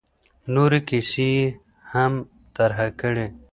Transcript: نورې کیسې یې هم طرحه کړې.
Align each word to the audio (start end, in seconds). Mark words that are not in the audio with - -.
نورې 0.53 0.79
کیسې 0.89 1.27
یې 1.37 1.45
هم 1.91 2.13
طرحه 2.55 2.87
کړې. 3.01 3.27